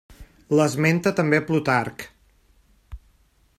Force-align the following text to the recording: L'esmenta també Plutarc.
L'esmenta 0.59 1.13
també 1.19 1.41
Plutarc. 1.51 2.07